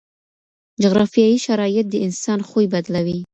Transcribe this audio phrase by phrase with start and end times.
[0.83, 3.19] جغرافیایي شرایط د انسان خوی بدلوي.